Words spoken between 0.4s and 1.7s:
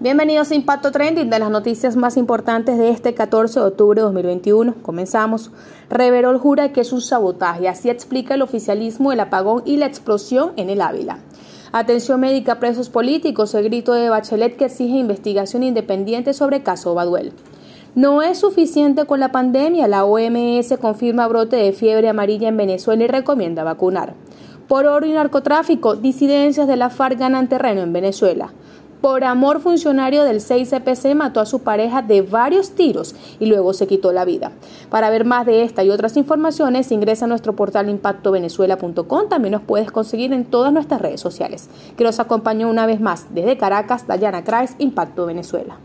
a Impacto Trending de las